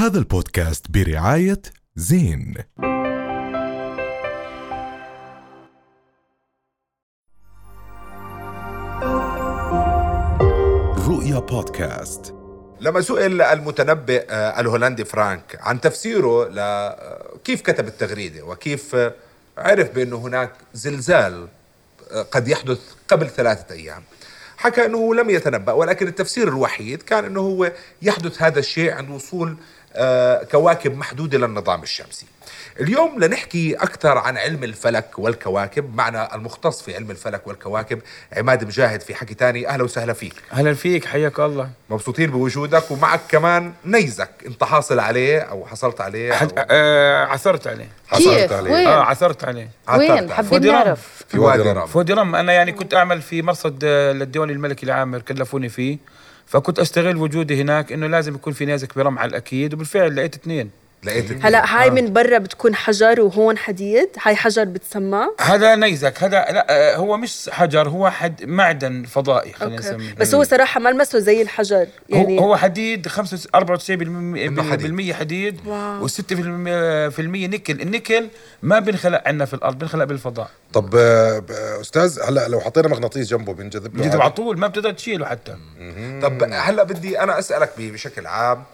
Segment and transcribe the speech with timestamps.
[0.00, 1.62] هذا البودكاست برعاية
[1.96, 2.54] زين.
[11.08, 12.34] رؤيا بودكاست.
[12.80, 19.14] لما سئل المتنبئ آه، الهولندي فرانك عن تفسيره لكيف كتب التغريدة وكيف آه،
[19.58, 21.48] عرف بأنه هناك زلزال
[22.10, 24.02] آه، قد يحدث قبل ثلاثة أيام.
[24.60, 27.72] حكى أنه لم يتنبأ ولكن التفسير الوحيد كان أنه هو
[28.02, 29.54] يحدث هذا الشيء عند وصول آه،
[30.50, 32.26] كواكب محدودة للنظام الشمسي.
[32.80, 35.96] اليوم لنحكي أكثر عن علم الفلك والكواكب.
[35.96, 38.00] معنا المختص في علم الفلك والكواكب
[38.36, 39.68] عماد مجاهد في حكي تاني.
[39.68, 40.34] أهلا وسهلا فيك.
[40.52, 41.70] أهلا فيك حياك الله.
[41.90, 44.30] مبسوطين بوجودك ومعك كمان نيزك.
[44.46, 46.58] أنت حاصل عليه أو حصلت عليه حد...
[46.58, 47.88] أو آه عثرت عليه.
[48.08, 48.72] حصلت كيف؟ عليه.
[48.72, 49.70] وين؟ آه عثرت عليه.
[49.88, 50.32] وين.
[50.32, 50.74] حابين رام.
[50.74, 51.24] نعرف.
[51.28, 55.20] في وادي رام فودي رم أنا يعني كنت أعمل في مرصد آه، للديوان الملكي العامر
[55.20, 55.98] كلفوني فيه.
[56.50, 60.70] فكنت أستغل وجودي هناك إنه لازم يكون في نيازك برم على الأكيد وبالفعل لقيت اثنين.
[61.04, 64.08] لقيت هلا هاي من برا بتكون حجر وهون حديد.
[64.22, 66.22] هاي حجر بتسمى؟ هذا نيزك.
[66.22, 69.88] هذا لا آه، هو مش حجر هو حد معدن فضائي خلينا أوكي.
[69.88, 70.14] نسميه.
[70.14, 72.38] بس هو صراحة ملمسه زي الحجر يعني.
[72.40, 74.82] هو هو حديد 95 إنه 94% حديد.
[74.82, 76.08] بالمية حديد wow.
[76.08, 76.10] و6%
[77.10, 77.80] في المية نيكل.
[77.80, 78.28] النيكل
[78.62, 80.50] ما بنخلق عندنا في الأرض بنخلق بالفضاء.
[80.72, 81.42] طب آه،
[81.80, 85.56] أستاذ هلا لو حطينا مغناطيس جنبه بنجذب له عادي؟ على طول ما بتقدر تشيله حتى.
[86.22, 88.64] طب هلا بدي أنا أسألك بشكل عام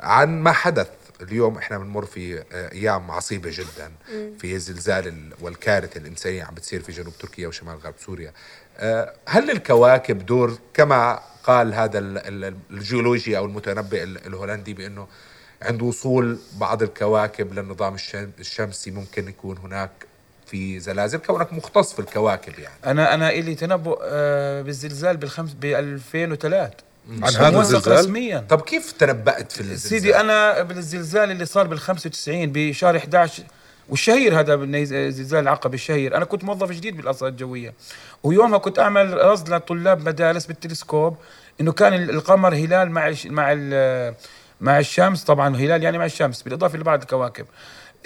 [0.00, 0.86] عن ما حدث
[1.22, 3.92] اليوم إحنا بنمر في آه، أيام عصيبة جدا.
[4.38, 8.32] في الزلزال ال- والكارثة الإنسانية عم بتصير في جنوب تركيا وشمال غرب سوريا.
[8.78, 15.06] آه، هل الكواكب دور كما قال هذا ال- ال- الجيولوجي أو المتنبئ ال- الهولندي بأنه
[15.62, 19.90] عند وصول بعض الكواكب للنظام الشم- الشمسي ممكن يكون هناك
[20.46, 22.74] في زلازل؟ كونك مختص في الكواكب يعني.
[22.86, 28.92] أنا أنا إلي تنبؤ آه، بالزلزال بالخمس ب 2003 عن هذا الزلزال؟ رسميا طب كيف
[28.92, 33.42] تنبأت في الزلزال؟ سيدي أنا بالزلزال اللي صار بال 95 بشهر 11
[33.88, 34.56] والشهير هذا
[35.10, 37.74] زلزال العقبة الشهير أنا كنت موظف جديد بالارصاد الجوية.
[38.22, 41.16] ويومها كنت أعمل رصد لطلاب مدارس بالتلسكوب
[41.60, 43.54] إنه كان ال- القمر هلال مع مع
[44.60, 47.46] مع الشمس طبعا هلال يعني مع الشمس بالإضافة لبعض الكواكب.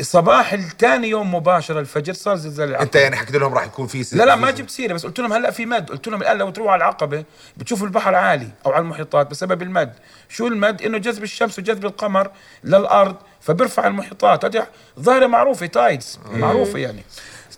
[0.00, 2.84] صباح الثاني يوم مباشره الفجر صار زلزال العقبة.
[2.84, 5.32] انت يعني حكيت لهم راح يكون في لا لا ما جبت سيرة بس قلت لهم
[5.32, 5.90] هلأ في مد.
[5.90, 7.24] قلت لهم الآن لو تروحوا على العقبة
[7.56, 9.92] بتشوفوا البحر عالي أو على المحيطات بسبب المد.
[10.28, 12.30] شو المد؟ إنه جذب الشمس وجذب القمر
[12.64, 14.44] للأرض فبيرفع المحيطات.
[14.44, 14.66] هذه
[15.00, 17.02] ظاهرة معروفة تايدز معروفة يعني.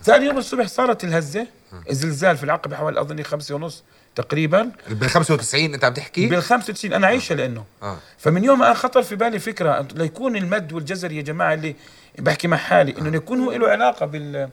[0.02, 1.46] ثاني يوم الصبح صارت الهزة.
[1.90, 6.92] الزلزال في العقبة حوالي أظني خمسة ونص تقريبا بال 95 أنت عم تحكي؟ بال 95
[6.92, 7.98] أنا عايشة لأنه آه.
[8.18, 11.76] فمن يوم أنا خطر في بالي فكرة ليكون المد والجزر يا جماعة اللي
[12.18, 14.48] بحكي مع حالي إنه يكون هو له علاقة بال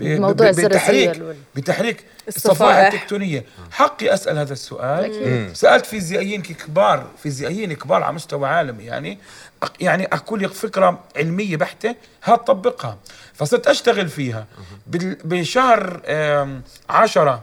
[0.00, 2.92] موضوع ب- بتحريك وال- بتحريك الصفائح.
[2.92, 3.44] التكتونية.
[3.70, 5.56] حقي أسأل هذا السؤال.
[5.56, 9.18] سألت فيزيائيين كبار فيزيائيين كبار على مستوى عالمي يعني
[9.80, 12.98] يعني أقول لك فكرة علمية بحتة هتطبقها
[13.34, 14.46] فصرت أشتغل فيها.
[14.86, 16.00] بال- بشهر
[16.90, 17.42] 10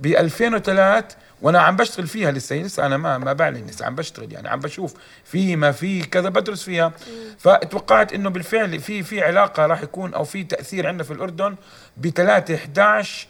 [0.00, 4.32] ب 2003 وأنا عم بشتغل فيها لسه لسه أنا ما ما بعلن لسه عم بشتغل
[4.32, 6.92] يعني عم بشوف في ما في كذا بدرس فيها.
[7.38, 11.56] فتوقعت إنه بالفعل في في علاقة راح يكون أو في تأثير عندنا في الأردن
[11.96, 13.26] ب 3 11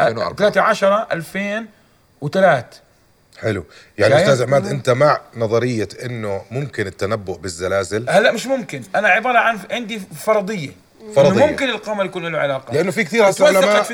[0.00, 0.36] 2004.
[0.36, 2.66] 3 10 2003
[3.38, 3.64] حلو.
[3.98, 8.82] يعني؟ أستاذ عماد أنت مع نظرية إنه ممكن التنبؤ بالزلازل؟ هلا مش ممكن.
[8.94, 10.70] أنا عبارة عن عندي فرضية.
[11.14, 11.44] فرضية.
[11.44, 12.74] إنه ممكن القمر يكون له علاقة.
[12.74, 13.92] لأنه في كثير هسه توثقت علماء في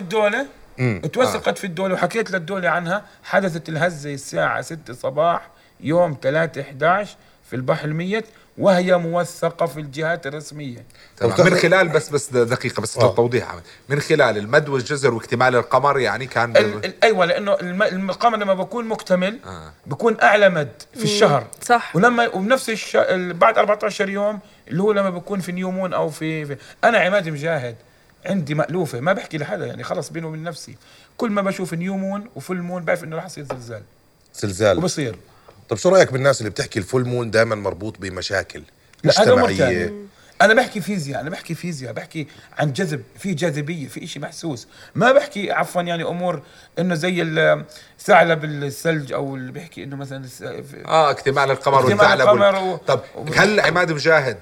[1.13, 5.49] توثقت في الدولة وحكيت للدولة عنها حدثت الهزة الساعة 6 صباح
[5.81, 7.17] يوم 3 11
[7.51, 8.25] في البحر الميت
[8.59, 10.85] وهي موثقة في الجهات الرسمية
[11.17, 11.33] تمام.
[11.33, 13.09] طب من خلال بس بس دقيقة بس آه.
[13.09, 13.61] للتوضيح عمل.
[13.89, 18.37] من خلال المد والجزر واكتمال القمر يعني كان ال- ال- أيوه لأنه الم- الم- القمر
[18.39, 19.73] لما بكون مكتمل آه.
[19.87, 21.97] بكون أعلى مد في الشهر صح.
[21.97, 22.97] ولما وبنفس الش...
[22.97, 24.39] ال- بعد 14 يوم
[24.69, 27.77] اللي هو لما بكون في نيومون أو في, في أنا عماد مجاهد
[28.27, 30.77] عندي مألوفة ما بحكي لحدا يعني خلص بيني وبين نفسي.
[31.17, 33.83] كل ما بشوف new moon و full moon بعرف إنه راح يصير زلزال.
[34.35, 34.79] زلزال.
[34.79, 35.17] وبصير.
[35.69, 38.63] طب شو رأيك بالناس اللي بتحكي ال full moon دائما مربوط بمشاكل
[39.05, 39.95] لا هذا أمر مجتمعيه
[40.43, 42.27] أنا بحكي فيزياء أنا بحكي فيزياء بحكي
[42.59, 44.69] عن جذب في جاذبية في إشي محسوس.
[44.95, 46.43] ما بحكي عفوا يعني أمور
[46.79, 50.25] إنه زي الثعلب الثلج أو اللي بيحكي إنه مثلا
[50.87, 52.57] آه اكتمال القمر اكتمال والثعلب القمر وال...
[52.73, 54.39] و- طب و- هل عماد مجاهد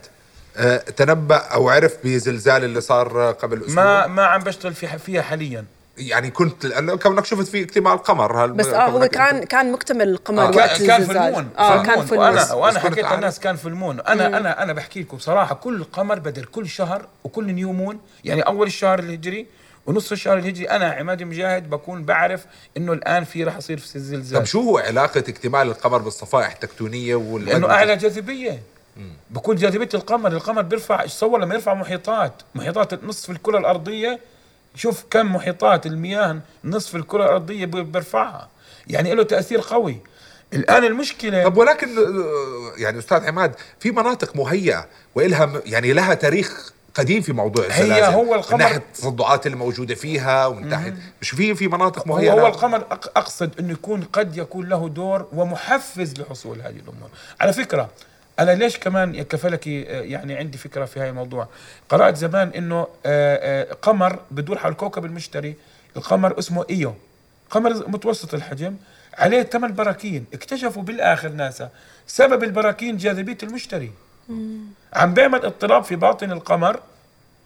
[0.97, 5.23] تنبأ أو عرف بزلزال اللي صار آه، قبل أسبوع؟ ما ما عم بشتغل فيها فيها
[5.23, 5.65] حاليا.
[5.99, 10.09] يعني كنت لأنه كونك شفت في اكتمال قمر هل بس آه هو كان كان مكتمل
[10.09, 11.13] القمر آه، وقت كان كان في.
[11.13, 11.49] المون.
[11.59, 12.05] آه في كان.
[12.07, 12.27] في المون.
[12.53, 13.13] وأنا كنت حكيت.
[13.13, 14.01] للناس كان full moon.
[14.01, 17.99] أنا أنا أنا بحكي لكم بصراحه كل قمر بدل كل شهر وكل new moon.
[18.25, 19.47] يعني أول الشهر الهجري
[19.87, 22.47] ونص الشهر الهجري أنا عماد مجاهد بكون بعرف
[22.77, 27.15] إنه الآن في راح يصير في طب زلزال شو هو علاقة اكتمال القمر بالصفائح التكتونية
[27.15, 28.63] وال لأنه أعلى جاذبية.
[29.31, 34.21] بكون جاذبية القمر القمر بيرفع تصور لما يرفع محيطات محيطات نصف الكرة الأرضية
[34.75, 38.49] شوف كم محيطات المياه نصف الكرة الأرضية بي- بيرفعها.
[38.87, 39.97] يعني له تأثير قوي.
[40.53, 46.73] الآن المشكلة طب ولكن آه، يعني أستاذ عماد في مناطق مهيئة وإلها يعني لها تاريخ
[46.95, 50.97] قديم في موضوع هي الزلازل هو القمر- من ناحية التصدعات اللي موجودة فيها ومن ناحية
[51.21, 54.69] مش في في مناطق هو, مهيئة؟ هو لها؟ القمر أق- أقصد إنه يكون قد يكون
[54.69, 57.09] له دور ومحفز لحصول هذه الأمور.
[57.41, 57.91] على فكرة
[58.39, 61.49] أنا ليش كمان كفلكي آه، يعني عندي فكرة في هذا الموضوع؟
[61.89, 65.57] قرأت زمان إنه آه، آه، قمر بدور حول كوكب المشتري
[65.97, 66.95] القمر اسمه إيو.
[67.51, 68.77] قمر متوسط الحجم
[69.19, 70.27] عليه ثمان براكين.
[70.35, 71.71] اكتشفوا بالآخر ناسا
[72.07, 73.93] سبب البراكين جاذبية المشتري.
[74.93, 76.81] عم بيعمل اضطراب في باطن القمر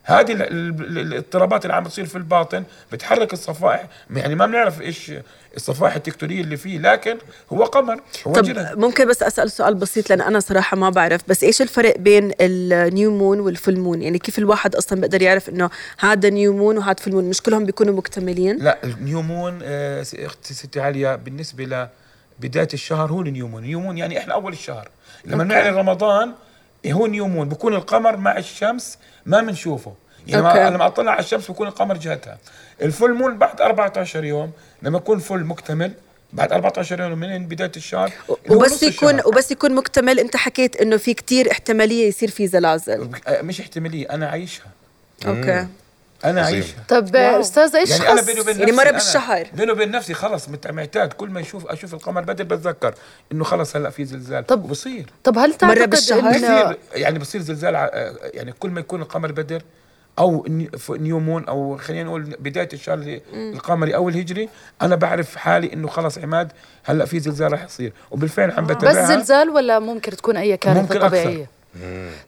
[0.09, 3.87] هذه ال- ال- الاضطرابات اللي عم بتصير في الباطن بتحرك الصفائح.
[4.17, 5.13] يعني ما بنعرف إيش
[5.57, 7.19] الصفائح التكتونية اللي فيه لكن
[7.53, 11.21] هو قمر هو طب جرد ممكن بس أسأل سؤال بسيط لأن أنا صراحة ما بعرف
[11.29, 15.23] بس إيش الفرق بين ال new moon وال full moon يعني كيف الواحد أصلا بيقدر
[15.23, 19.22] يعرف إنه هذا نيو مون وهذا فول مون مش كلهم بيكونوا مكتملين؟ لا ال new
[19.22, 21.89] moon آه، س- أختي ستي عالية بالنسبة
[22.43, 24.89] لبدايه الشهر هو ال new moon new moon يعني إحنا أول الشهر.
[25.25, 25.45] لما.
[25.45, 26.33] نعلن رمضان
[26.87, 29.95] هو new moon بكون القمر مع الشمس ما بنشوفه
[30.27, 30.65] يعني okay.
[30.65, 32.39] ما لما أطلع على الشمس بكون القمر جهتها.
[32.83, 34.53] ال full moon بعد 14 يوم
[34.83, 35.93] لما يكون full مكتمل
[36.33, 38.13] بعد 14 يوم من بداية الشهر
[38.51, 39.29] وبس يكون الشهر.
[39.29, 40.21] وبس يكون مكتمل.
[40.21, 43.11] أنت حكيت إنه في كتير احتمالية يصير في زلازل.
[43.27, 44.67] آه، مش احتمالية أنا عايشها.
[45.27, 45.67] okay.
[46.25, 46.43] أنا.
[46.45, 47.41] عايشها طب wow.
[47.41, 49.47] أستاذ إيش يعني أنا بيني وبين يعني نفسي أنا- بالشهر.
[49.55, 52.95] بيني وبين نفسي خلص معتاد كل ما أشوف أشوف القمر بدر بتذكر
[53.33, 57.41] إنه خلاص هلأ في زلزال طب- وبصير طب هل تعتقد بالشهر؟ انه بصير يعني بصير
[57.41, 57.91] زلزال ع-
[58.35, 59.63] يعني كل ما يكون القمر بدر
[60.19, 64.49] أو ني- ف- new moon أو خلينا نقول بداية الشهر ال- القمري أو الهجري
[64.83, 66.53] أنا بعرف حالي إنه خلص عماد
[66.85, 70.81] هلأ في زلزال رح يصير وبالفعل عم بس بتابعها زلزال ولا ممكن تكون أي كارثة
[70.81, 71.47] ممكن أكثر.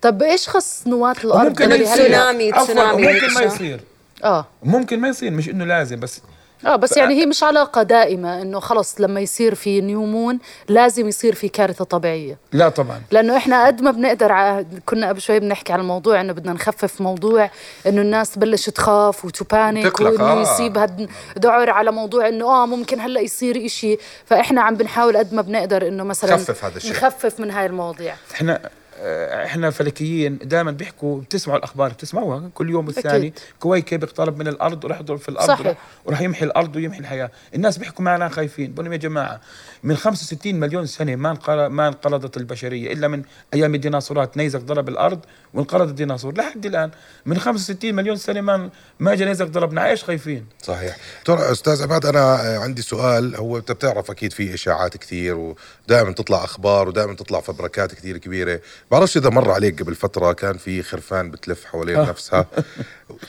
[0.02, 2.52] طب إيش خص نواة الأرض هلا- تسونامي.
[2.52, 3.42] تسونامي وممكن هيك ما.
[3.42, 3.80] يصير
[4.24, 6.20] آه ممكن ما يصير مش إنه لازم بس
[6.66, 10.38] آه بس يعني هي مش علاقة دائمة إنه خلص لما يصير في new moon
[10.68, 15.20] لازم يصير في كارثة طبيعية لا طبعا لأنه إحنا قد ما بنقدر ع- كنا قبل
[15.20, 17.50] شوي بنحكي على الموضوع إنه بدنا نخفف موضوع
[17.86, 20.42] إنه الناس تبلش تخاف وتبانيك تقلق، وإنه آه.
[20.42, 21.08] يصيب هاد
[21.38, 25.88] ذعر على موضوع إنه آه ممكن هلأ يصير إشي فإحنا عم بنحاول قد ما بنقدر
[25.88, 26.90] إنه مثلا نخفف هذا الشيء.
[26.90, 28.60] نخفف من هاي المواضيع إحنا
[29.00, 33.34] إحنا فلكيين دائما بيحكوا بتسمعوا الأخبار بتسمعوها كل يوم والثاني.
[33.60, 35.76] كويكب اقترب من الأرض وراح يضرب في الأرض صحيح.
[36.04, 37.30] وراح, يمحي الأرض ويمحي الحياة.
[37.54, 38.72] الناس بيحكوا معنا خايفين.
[38.72, 39.40] بقول لهم يا جماعة
[39.82, 41.38] من 65 مليون سنة ما
[41.68, 43.22] ما انقرضت البشرية إلا من
[43.54, 44.36] أيام الديناصورات.
[44.36, 45.20] نيزك ضرب الأرض
[45.54, 46.90] وانقرض الديناصور لحد الآن.
[47.26, 48.70] من 65 مليون سنة ما
[49.00, 49.90] ما اجى نيزك ضربنا.
[49.90, 50.96] إيش خايفين؟ صحيح.
[51.18, 53.36] دكتور أستاذ عماد أنا آه، عندي سؤال.
[53.36, 58.60] هو أنت بتعرف أكيد في إشاعات كثير ودائما تطلع أخبار ودائما تطلع فبركات كثير كبيرة.
[58.90, 62.46] بعرفش إذا مر عليك قبل فترة كان في خرفان بتلف حوالين نفسها.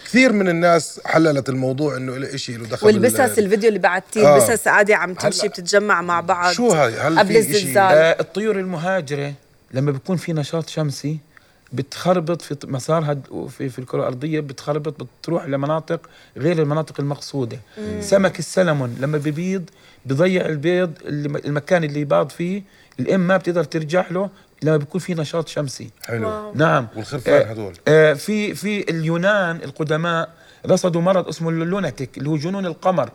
[0.05, 4.35] كثير من الناس حللت الموضوع إنه له شيء له دخل والبسس الفيديو اللي بعتيه آه.
[4.35, 9.33] البسس عادي عم تمشي بتتجمع مع بعض شو هاي؟ هل قبل الزلزال؟ آه الطيور المهاجرة
[9.73, 11.17] لما بيكون في نشاط شمسي
[11.73, 13.17] بتخربط في مسارها
[13.49, 17.59] في, في الكرة الأرضية بتخربط بتروح لمناطق غير المناطق المقصودة.
[18.01, 19.69] سمك السلمون لما بيبيض
[20.05, 22.63] بضيع البيض اللي المكان اللي يباض فيه
[22.99, 24.29] الإم ما بتقدر ترجع له
[24.63, 25.89] لما بيكون في نشاط شمسي.
[26.03, 26.51] حلو.
[26.55, 26.87] نعم.
[26.95, 27.73] والخرفان آه، هدول.
[27.87, 30.29] آه في في اليونان القدماء
[30.65, 33.09] رصدوا مرض اسمه اللوناتيك اللي هو جنون القمر.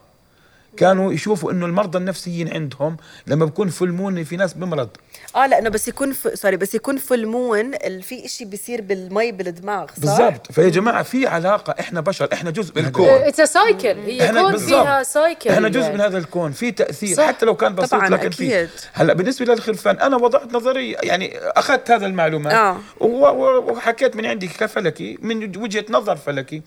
[0.77, 4.89] كانوا يشوفوا إنه المرضى النفسيين عندهم لما بكون full moon في ناس بمرض
[5.37, 6.39] آه لأنه بس يكون ف...
[6.39, 11.27] sorry بس يكون full moon في إشي بيصير بالمي بالدماغ صح؟ بالضبط فيا جماعة في
[11.27, 13.09] علاقة إحنا بشر إحنا جزء من بالكون.
[13.09, 14.57] هذا it's cycle هي كون.
[14.57, 15.95] فيها cycle إحنا جزء يعني.
[15.95, 17.27] من هذا الكون في تأثير صح.
[17.27, 18.69] حتى لو كان بسيط طبعاً، لكن في.
[18.93, 22.79] هلأ بالنسبة للخرفان أنا وضعت نظريه يعني أخذت هذا المعلومات آه.
[23.01, 26.63] وحكيت من عندي كفلكي من وجهة نظر فلكي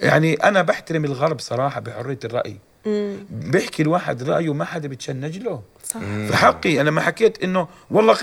[0.00, 2.56] يعني أنا بحترم الغرب صراحة بحرية الرأي
[3.30, 5.62] بيحكي الواحد رأيه ما حدا بتشنج له.
[5.84, 6.00] صح.
[6.00, 8.16] في حقي أنا ما حكيت إنه والله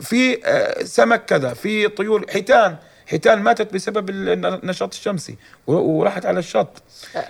[0.00, 2.76] في آه، سمك كذا في طيور حيتان
[3.06, 5.36] حيتان ماتت بسبب النشاط الشمسي
[5.66, 6.82] وراحت على الشط.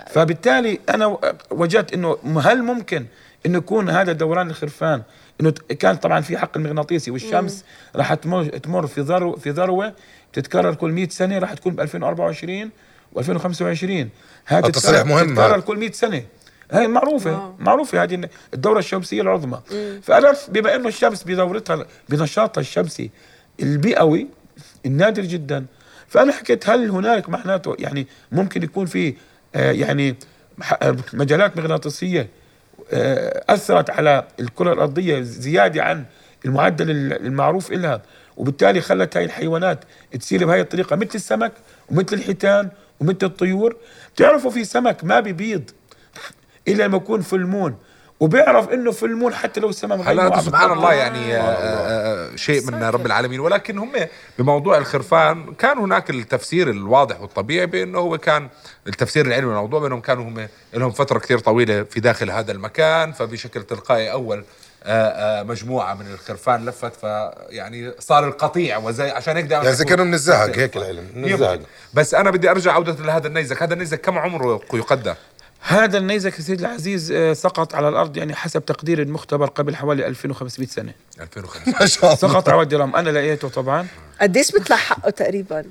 [0.09, 1.17] فبالتالي أنا
[1.51, 3.05] وجدت إنه هل ممكن
[3.45, 5.01] إنه يكون هذا دوران الخرفان؟
[5.41, 7.63] إنه كان طبعا في حق المغناطيسي والشمس
[7.95, 9.93] راح تمر تمر في ذرو في ذروة
[10.31, 12.69] بتتكرر كل 100 سنة راح تكون ب 2024
[13.15, 14.07] و2025
[14.45, 15.59] هذا التصريح مهم تتكرر هذا.
[15.59, 16.23] كل 100 سنة.
[16.71, 19.61] هاي معروفة معروفة هذه الدورة الشمسية العظمى.
[20.03, 23.09] فأنا بما أنه الشمس بدورتها بنشاطها الشمسي
[23.59, 24.27] البيئوي
[24.85, 25.65] النادر جدا.
[26.07, 29.13] فأنا حكيت هل هنالك معناته يعني ممكن يكون في
[29.55, 30.15] آه يعني
[30.81, 32.29] آه، مجالات مغناطيسية
[32.91, 36.05] آه أثرت على الكرة الأرضية زيادة عن
[36.45, 38.01] المعدل ال- المعروف لها
[38.37, 39.79] وبالتالي خلت هاي الحيوانات
[40.19, 41.51] تصير بهاي الطريقة مثل السمك
[41.89, 42.69] ومثل الحيتان
[42.99, 43.75] ومثل الطيور.
[44.15, 45.69] بتعرفوا في سمك ما بيبيض
[46.67, 47.77] الا لما يكون فلمون
[48.19, 49.71] وبيعرف إنه فلمون حتى لو
[50.23, 50.71] هذا عم سبحان.
[50.71, 53.39] الله يعني آه، آه، آه، شيء من رب العالمين.
[53.39, 53.91] ولكن هم
[54.39, 58.49] بموضوع الخرفان كان هناك التفسير الواضح والطبيعي بأنه هو كان
[58.87, 63.63] التفسير العلمي للموضوع بأنهم كانوا هم لهم فترة كثير طويلة في داخل هذا المكان فبشكل
[63.63, 64.43] تلقائي أول
[64.83, 70.05] آه، آه، مجموعة من الخرفان لفت فيعني صار القطيع وزي عشان هيك دائما يعني كانوا
[70.05, 71.59] من الزهق هيك العلم من الزهق.
[71.93, 73.63] بس أنا بدي أرجع عودة لهذا النيزك.
[73.63, 75.15] هذا النيزك كم عمره يقدر؟
[75.67, 80.07] هذا النيزك يا سيدي العزيز آه، سقط على الأرض يعني حسب تقدير المختبر قبل حوالي
[80.07, 80.93] 2500 سنة.
[81.21, 82.15] 2005 ما شاء الله.
[82.15, 83.87] سقط على وادي رام أنا لقيته طبعا.
[84.21, 85.65] قديش بيطلع حقه تقريبا؟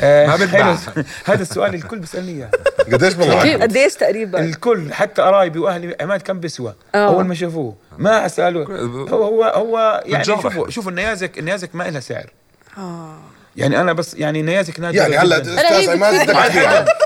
[0.00, 0.78] آه، ما بتباع.
[1.30, 2.50] هذا السؤال الكل بيسألني إياه.
[2.92, 3.62] قديش بالله أكيد.
[3.62, 7.06] قديش تقريبا؟ الكل حتى قرايبي وأهلي عماد كم بيسوى آه.
[7.08, 7.76] أول ما شافوه.
[7.98, 8.62] ما أسأله.
[9.10, 10.24] هو هو هو يعني.
[10.24, 12.30] شوفوا شوفوا النيازك النيازك ما لها سعر.
[12.78, 13.18] آه.
[13.56, 16.30] يعني أنا بس يعني نيازك نادر يعني هلا أستاذ عماد.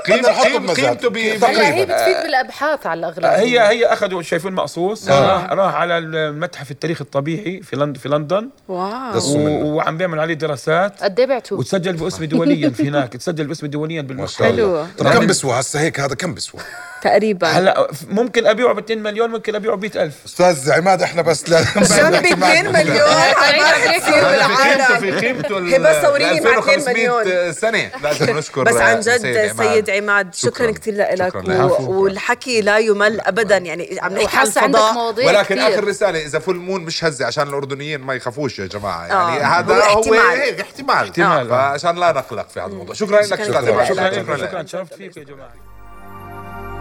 [0.05, 1.49] قيمته هلا تقريبا.
[1.49, 5.09] هي بتفيد بالأبحاث على الاغلب هي هي اخذوا شايفين مقصوص.
[5.09, 5.33] آه.
[5.33, 8.49] راح راح على المتحف التاريخ الطبيعي في لندن في لندن.
[8.67, 9.19] واو.
[9.75, 11.03] وعم بيعمل عليه دراسات.
[11.03, 13.13] قد إيه بعتوه؟ وتسجل باسمي دوليا في هناك.
[13.13, 14.85] تسجل باسمي دوليا شاء حلو.
[14.97, 16.61] طب كم بسوى هسه هيك؟ هذا كم بسوى؟
[17.09, 21.49] تقريبا هلا ممكن أبيعه ب 2 مليون ممكن أبيعه ب 100000 أستاذ عماد إحنا بس
[21.49, 26.41] لا جنبي 2 مليون عمال تصير هذا في قيمته في بالعالم قيمته ال- هبة صوريني
[26.41, 27.53] مع 2 2500 مليون.
[27.53, 29.73] سنة لازم نشكر بس عن سيد جد عماد.
[29.73, 30.71] سيد عماد شكرا.
[30.71, 31.35] كثير لك.
[31.79, 35.59] والحكي لا يمل ابدا يعني عم نحكي عن وحاسه عندك الفضاء ولكن.
[35.59, 39.47] آخر رسالة إذا فول مون مش هزة عشان الأردنيين ما يخافوش يا جماعة يعني آه.
[39.59, 40.19] هذا هو هو, احتمال.
[40.41, 41.49] هيك احتمال احتمال.
[41.49, 43.85] فعشان لا نقلق في هذا الموضوع شكرا لك شكراً كثير.
[43.85, 45.53] شكرا شكرا لكم لك شكرا تشرفت فيك يا جماعة